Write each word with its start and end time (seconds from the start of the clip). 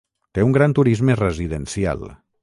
Té 0.37 0.45
un 0.45 0.53
gran 0.55 0.73
turisme 0.79 1.15
residencial. 1.19 2.03